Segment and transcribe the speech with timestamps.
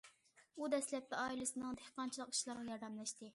[0.61, 3.29] ئۇ دەسلەپتە ئائىلىسىنىڭ دېھقانچىلىق ئىشلىرىغا ياردەملەشتى.